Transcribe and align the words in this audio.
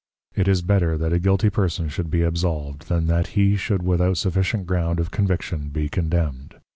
_It 0.41 0.47
is 0.47 0.63
better 0.63 0.97
that 0.97 1.13
a 1.13 1.19
Guilty 1.19 1.51
Person 1.51 1.87
should 1.87 2.09
be 2.09 2.23
Absolved, 2.23 2.87
than 2.89 3.05
that 3.05 3.27
he 3.39 3.55
should 3.55 3.83
without 3.83 4.17
sufficient 4.17 4.65
ground 4.65 4.99
of 4.99 5.11
Conviction 5.11 5.69
be 5.69 5.89
condemned. 5.89 6.55